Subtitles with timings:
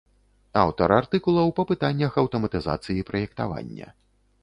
[0.61, 3.87] Аўтар артыкулаў па пытаннях аўтаматызацыі праектавання.